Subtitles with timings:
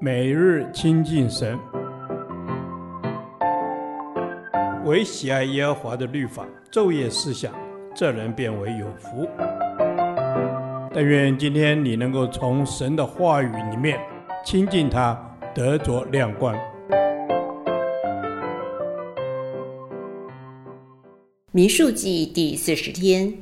[0.00, 1.58] 每日亲近神，
[4.84, 7.54] 唯喜爱耶和华的律法，昼夜思想，
[7.94, 9.26] 这人便为有福。
[10.92, 13.98] 但愿今天你能够从神的话语里面
[14.44, 15.18] 亲近他，
[15.54, 16.56] 得着亮光。
[21.52, 23.32] 民数记第四十天，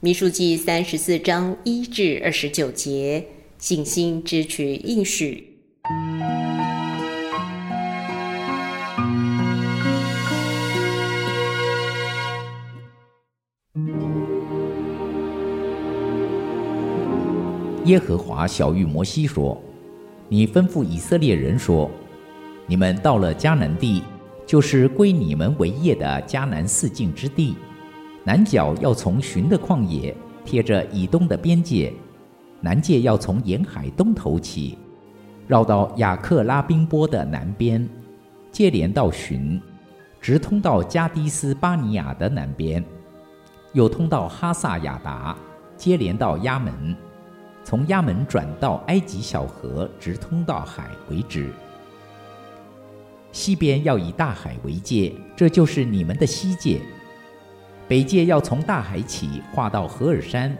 [0.00, 3.26] 民数记三十四章一至二十九节，
[3.58, 5.55] 信心支取应许。
[17.86, 19.56] 耶和华晓諭摩西说
[20.28, 21.88] ：“你吩咐以色列人说，
[22.66, 24.02] 你们到了迦南地，
[24.44, 27.54] 就是归你们为业的迦南四境之地，
[28.24, 30.12] 南角要从寻的旷野，
[30.44, 31.92] 贴着以东的边界，
[32.60, 34.76] 南界要从沿海东头起，
[35.46, 37.88] 绕到亚克拉宾波的南边，
[38.50, 39.62] 接连到寻，
[40.20, 42.84] 直通到加低斯巴尼亚的南边，
[43.74, 45.36] 又通到哈萨亚达，
[45.76, 46.74] 接连到亚门。”
[47.66, 51.50] 从亚门转到埃及小河，直通到海为止。
[53.32, 56.80] 西边要以大海为界，这就是你们的西界。
[57.88, 60.56] 北界要从大海起，划到何尔山，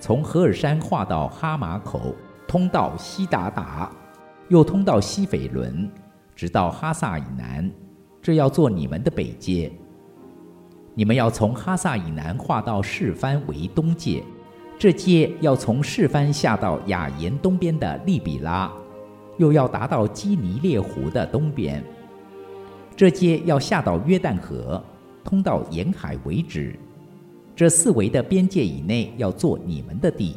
[0.00, 2.16] 从何尔山划到哈马口，
[2.48, 3.88] 通到西达达，
[4.48, 5.88] 又通到西斐伦，
[6.34, 7.70] 直到哈萨以南，
[8.20, 9.70] 这要做你们的北界。
[10.96, 14.24] 你们要从哈萨以南划到示番为东界。
[14.80, 18.72] 这界要从示弗下到雅言东边的利比拉，
[19.36, 21.84] 又要达到基尼列湖的东边。
[22.96, 24.82] 这界要下到约旦河，
[25.22, 26.74] 通到沿海为止。
[27.54, 30.36] 这四围的边界以内要做你们的地。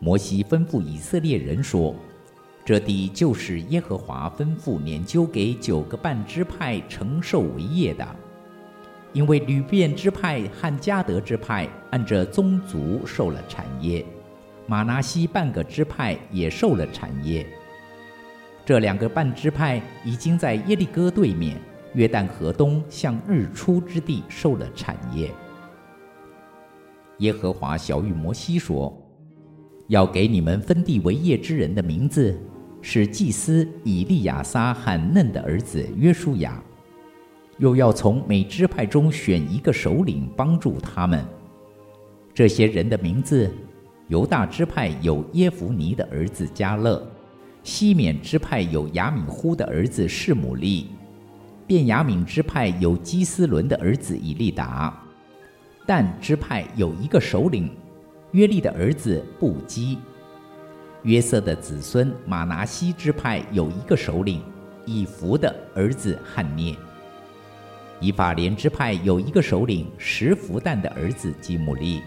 [0.00, 1.94] 摩西吩咐以色列人说
[2.64, 8.16] ：“这地就是耶和华吩咐拈阄给九个半支派承受为业的。”
[9.12, 14.04] 因为吕便支派和迦德支派按着宗族受了产业，
[14.66, 17.46] 玛拿西半个支派也受了产业。
[18.66, 21.58] 这两个半支派已经在耶利哥对面，
[21.94, 25.30] 约旦河东向日出之地受了产业。
[27.18, 28.94] 耶和华晓諭摩西说
[29.88, 32.38] ：“要给你们分地为业之人的名字，
[32.82, 36.62] 是祭司以利亚撒和嫩的儿子约书亚。”
[37.58, 41.24] 又要从每支派中选一个首领帮助他们。
[42.32, 43.52] 这些人的名字：
[44.06, 47.02] 犹大支派有耶孚尼的儿子加勒；
[47.64, 50.86] 西缅支派有亚米忽的儿子示玛利；
[51.66, 54.92] 便雅悯支派有基斯伦的儿子以利达；
[55.84, 57.68] 但支派有一个首领，
[58.30, 59.98] 约利的儿子布基；
[61.02, 64.40] 约瑟的子孙马拿西支派有一个首领，
[64.86, 66.76] 以弗的儿子汉涅。
[68.00, 72.00] 以法莲支派有一个首领，石弗旦的儿子基姆利；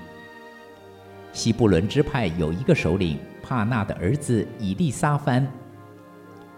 [1.33, 5.45] 西布伦支派有一个首领，帕纳的儿子以利沙番；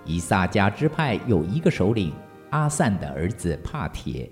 [0.05, 2.13] 以萨迦支派有一个首领，
[2.51, 4.29] 阿散的儿子帕铁；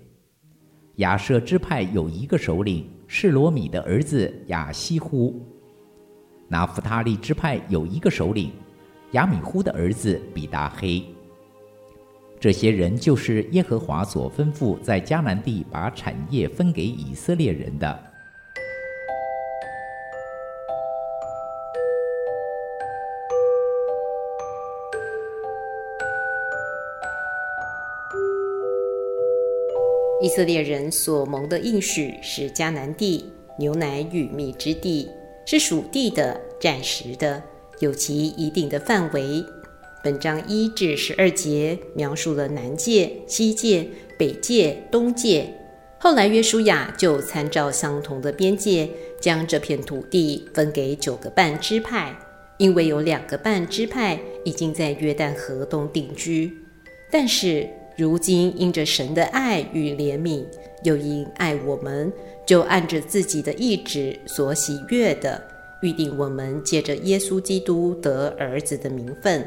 [0.97, 5.33] 亚设支派有一个首领，示罗米的儿子亚希乎；
[6.47, 8.51] 拿弗他利支派有一个首领，
[9.13, 11.03] 亚米忽的儿子比大黑。
[12.41, 18.00] 这些人就是耶和华所吩咐在迦南地把产业分给以色列人的。
[30.19, 35.07] 以色列人所蒙的应许是迦南地，牛奶与蜜之地，
[35.46, 37.44] 是属地的、暂时的，
[37.80, 39.46] 有其一定的范围。
[40.03, 45.47] 本章一至十二节描述了南界、西界、北界、东界。
[46.00, 48.89] 后来约书亚就参照相同的边界，
[49.19, 52.17] 将这片土地分给九个半支派，
[52.57, 56.51] 因为有两个半支派已经在约旦河东定居。
[57.12, 60.44] 但是如今因着神的爱与怜悯，
[60.83, 62.12] 又因爱我们，
[62.44, 65.39] 就按着自己的意志所喜悦的，
[65.83, 69.45] 预定我们借着耶稣基督得儿子的名分。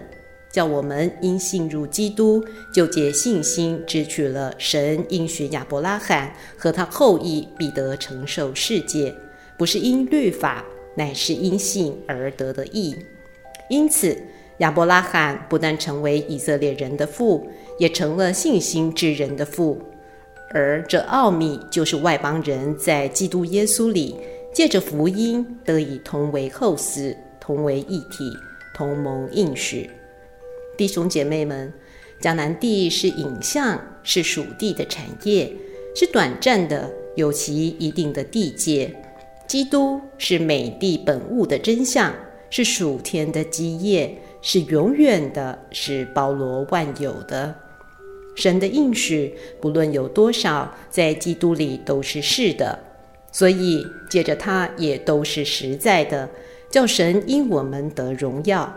[0.55, 2.41] 叫我们因信入基督，
[2.73, 9.13] 就借信心支取了神应许亚伯拉罕和他后裔必得承受世界，
[9.59, 10.65] 不是因律法，
[10.97, 12.95] 乃是因信而得的义。
[13.69, 14.17] 因此，
[14.59, 17.51] 亚伯拉罕不但成为以色列人的父，
[17.81, 19.83] 也成了信心之人的父。
[20.51, 24.15] 而这奥秘就是外邦人在基督耶稣里，
[24.55, 28.33] 借着福音得以同为后嗣，同为一体，
[28.77, 29.91] 同蒙应许。
[30.77, 31.73] 弟兄姐妹们，
[32.21, 35.53] 迦南地是影像，是属地的产业，
[35.95, 38.93] 是短暂的，有其一定的地界。
[39.47, 42.13] 基督是美地本物的真相，
[42.51, 47.55] 是属天的基业，是永远的，是包罗万有的。
[48.35, 52.77] 神的应许，不论有多少，在基督里都是是的，
[53.31, 56.29] 所以借着它也都是实在的。
[56.69, 58.75] 叫神因我们得荣耀，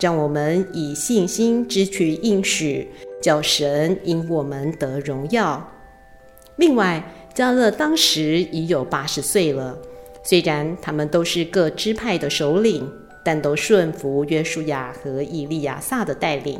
[0.00, 2.88] 让我们以信心支取应许，
[3.22, 5.72] 叫神因我们得荣耀。
[6.56, 9.78] 另外，加勒当时已有八十岁了，
[10.22, 12.90] 虽然他们都是各支派的首领，
[13.24, 16.58] 但都顺服约书亚和以利亚撒的带领。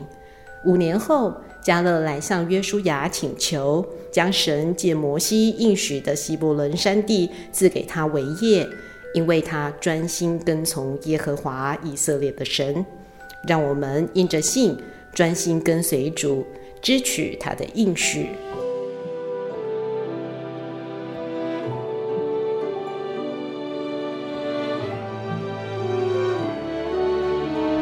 [0.64, 8.66] 五年后，加勒来向约书亚请求，将神借摩西应许的希伯仑山地赐给他为业。
[9.14, 12.84] 因为他专心跟从耶和华以色列的神，
[13.46, 14.76] 让我们因着信
[15.12, 16.46] 专心跟随主，
[16.82, 18.28] 支取他的应许。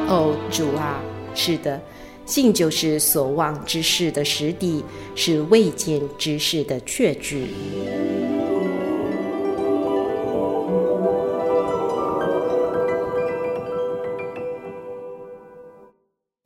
[0.06, 1.02] 哦，主啊，
[1.34, 1.80] 是的，
[2.24, 4.84] 信就是所望之事的实底，
[5.16, 7.48] 是未见之事的确据。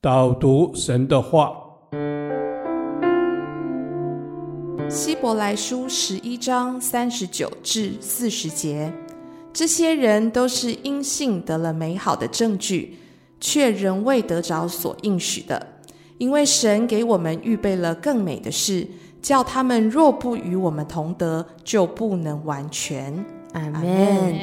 [0.08, 1.52] 导读神的话，
[4.88, 8.90] 希伯来书十一章三十九至四十节，
[9.52, 12.96] 这些人都是因信得了美好的证据，
[13.38, 15.66] 却仍未得着所应许的，
[16.16, 18.86] 因为神给我们预备了更美的事，
[19.20, 23.12] 叫他们若不与我们同得，就不能完全。
[23.52, 24.34] 阿们。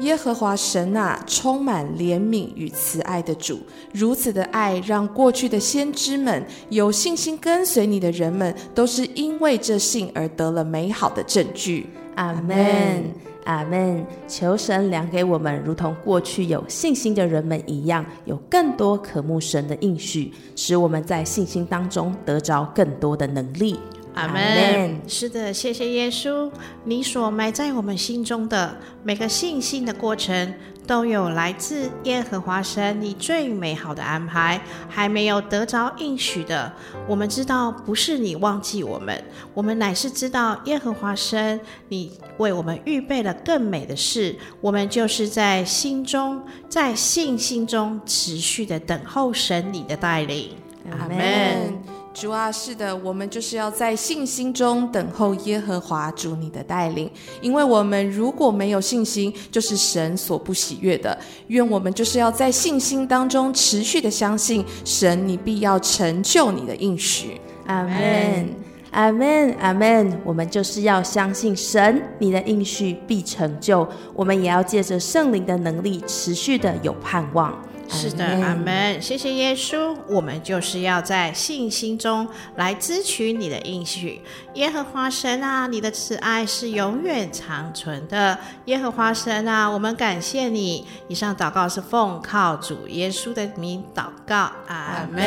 [0.00, 3.58] 耶和华神啊，充满怜悯与慈爱的主，
[3.92, 11.88] 如此的爱，让过去的先知们有信心跟随你的人们，都是因为这信而得了美好的证据。
[12.14, 13.04] 阿门，
[13.44, 14.04] 阿门。
[14.28, 23.78] 求神量给我们，如同过去有信心的人们一样，有更多渴慕神的应许，使我们在信心当中得着更多的能力。
[24.18, 25.00] 阿门。
[25.06, 26.50] 是的，谢谢耶稣。
[26.82, 30.52] 你所埋在我们心中的每个信心的过程，
[30.88, 34.60] 都有来自耶和华神你最美好的安排。
[34.88, 36.72] 还没有得着应许的，
[37.06, 39.22] 我们知道不是你忘记我们，
[39.54, 44.34] 我们乃是知道耶和华神你为我们预备了更美的事。
[44.60, 50.56] 我们就是在心中，在信心中持续的等候神你的带领。
[50.90, 51.87] 阿门。
[52.20, 57.08] 主啊，是的，我们就是要在信心中等候耶和华主你的带领，
[57.40, 61.16] 因为我们如果没有信心，就是神所不喜悦的。
[61.46, 67.40] 愿我们就是要在信心当中持续的相信神，你必要成就你的应许。
[67.66, 68.48] 阿门，
[68.90, 70.20] 阿门，阿门。
[70.24, 73.88] 我们就是要相信神，你的应许必成就。
[74.12, 77.56] 我们也要借着圣灵的能力，持续的有盼望。
[77.88, 79.00] 是的，阿门。
[79.00, 84.20] 谢谢耶稣，我们就是要在信心中来支取你的应许。
[84.54, 88.38] 耶和华神啊，你的慈爱是永远长存的。
[88.66, 90.86] 耶和华神啊，我们感谢你。
[91.08, 95.24] 以上祷告是奉靠主耶稣的名祷告，阿门。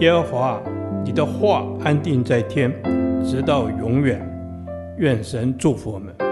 [0.00, 0.60] 耶和华，
[1.04, 2.72] 你的话安定在天，
[3.24, 4.20] 直到永远。
[4.98, 6.27] 愿神祝福我们。